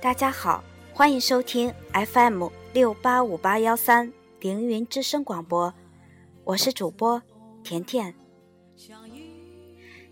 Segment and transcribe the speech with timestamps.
[0.00, 0.62] 大家好，
[0.94, 5.74] 欢迎收听 FM 六八五八幺三凌云之声广播，
[6.44, 7.20] 我是主播
[7.64, 8.14] 甜甜。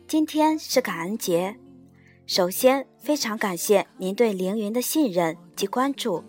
[0.09, 1.57] 今天是感恩节，
[2.27, 6.25] 首先非常感谢您对凌云的信任及关注，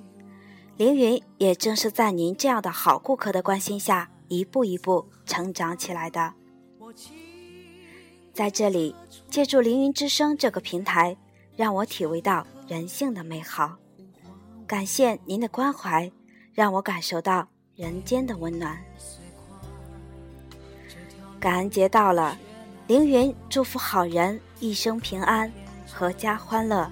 [0.76, 6.36] 凌云也正是在您这样的好顾客的关心下，一步一步成长起来的。
[8.32, 8.94] 在这里，
[9.32, 11.18] 借助凌云之声这个平台，
[11.56, 13.78] 让我体味到人性的美好。
[14.68, 16.12] 感谢您的关怀，
[16.54, 18.78] 让我感受到人间的温暖。
[21.40, 22.38] 感恩节到了，
[22.88, 25.50] 凌云祝福好人一生平安，
[25.90, 26.92] 阖家欢乐。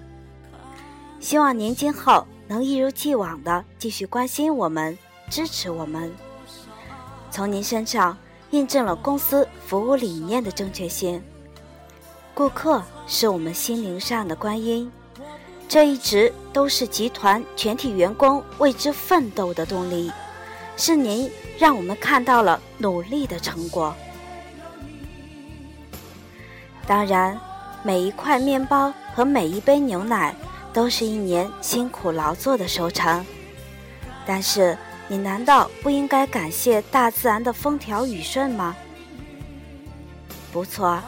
[1.19, 4.97] 希望您今后能一如既往的继续关心我们，
[5.29, 6.09] 支持我们。
[7.29, 8.17] 从您身上
[8.51, 11.21] 印证了公司服务理念的正确性。
[12.33, 14.89] 顾客是我们心灵上的观音，
[15.67, 20.11] 这一直都是集团全体员工为之奋斗的动力。
[20.77, 23.95] 是您让我们看到了努力的成果。
[26.85, 27.39] 当然，
[27.81, 30.35] 每一块面包和每一杯牛奶
[30.73, 33.25] 都是一年辛苦劳作的收成。
[34.25, 34.77] 但是，
[35.07, 38.75] 你难道不应该感谢大自然的风调雨顺吗？
[40.51, 40.99] 不错。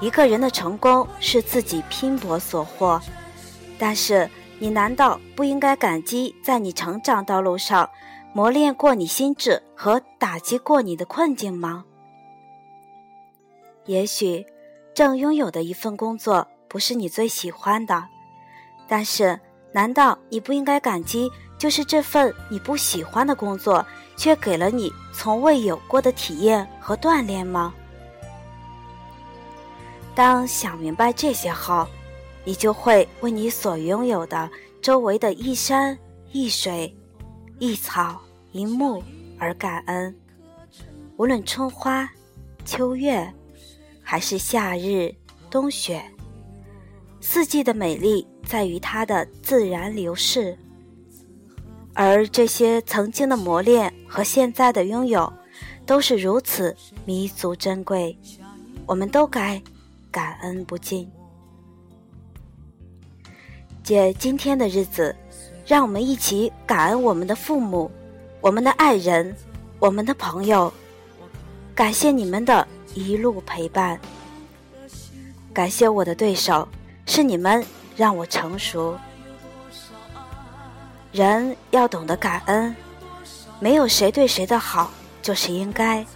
[0.00, 3.00] 一个人的成功是自己拼搏所获，
[3.82, 4.30] 但是
[4.60, 7.90] 你难道不应该感激在你成长道路上
[8.32, 11.84] 磨练过你心智和打击过你的困境吗？
[13.86, 14.46] 也许
[14.94, 18.04] 正拥有的一份工作不是你最喜欢的，
[18.86, 19.40] 但是
[19.72, 23.84] 难道你不应该感激，就是这份你不喜欢的工作，
[24.16, 27.74] 却给了你从未有过的体验和锻炼吗？
[30.14, 31.84] 当想明白这些后，
[32.44, 35.96] 你就会为你所拥有的周围的一山
[36.32, 36.94] 一水、
[37.58, 38.20] 一草
[38.50, 39.02] 一木
[39.38, 40.14] 而感恩。
[41.16, 42.08] 无论春花、
[42.64, 43.32] 秋月，
[44.02, 45.14] 还是夏日、
[45.50, 46.02] 冬雪，
[47.20, 50.56] 四季的美丽在于它的自然流逝。
[51.94, 55.32] 而这些曾经的磨练和现在的拥有，
[55.84, 58.18] 都是如此弥足珍贵。
[58.86, 59.62] 我们都该。
[60.10, 61.10] 感恩不尽。
[63.82, 65.14] 借今天的日子，
[65.66, 67.90] 让我们一起感恩我们的父母、
[68.40, 69.34] 我们的爱人、
[69.78, 70.72] 我们的朋友，
[71.74, 73.98] 感谢你们的一路陪伴。
[75.52, 76.66] 感谢我的对手，
[77.06, 77.64] 是你们
[77.96, 78.96] 让我成熟。
[81.10, 82.74] 人要懂得感恩，
[83.60, 86.06] 没有谁对谁的好就是应该，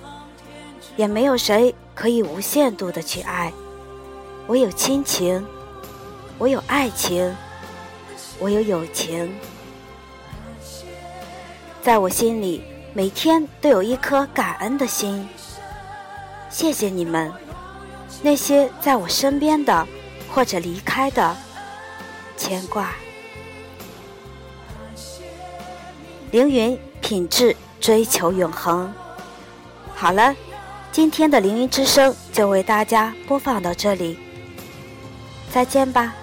[0.97, 3.53] 也没有谁可以无限度的去爱。
[4.47, 5.45] 我有亲情，
[6.39, 7.35] 我有爱情，
[8.39, 9.33] 我有友情，
[11.83, 15.27] 在我心里每天都有一颗感恩的心。
[16.51, 17.33] 谢谢你们，
[18.23, 19.87] 那些在我身边的
[20.31, 21.37] 或者离开的
[22.37, 22.93] 牵挂。
[26.31, 28.93] 凌云品质追求永恒。
[29.95, 30.35] 好了，
[30.93, 34.19] 今天的凌云之声就为大家播放到这里。
[35.51, 36.15] 再见吧。